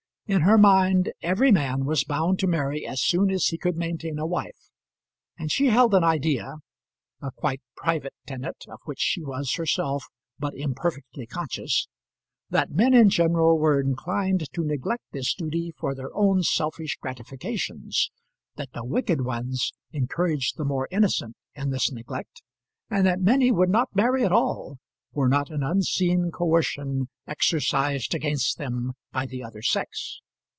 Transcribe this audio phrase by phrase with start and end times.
[0.27, 4.17] In her mind, every man was bound to marry as soon as he could maintain
[4.17, 4.69] a wife;
[5.37, 6.53] and she held an idea
[7.21, 10.05] a quite private tenet, of which she was herself
[10.39, 11.89] but imperfectly conscious
[12.49, 18.09] that men in general were inclined to neglect this duty for their own selfish gratifications,
[18.55, 22.41] that the wicked ones encouraged the more innocent in this neglect,
[22.89, 24.77] and that many would not marry at all,
[25.13, 30.21] were not an unseen coercion exercised against them by the other sex.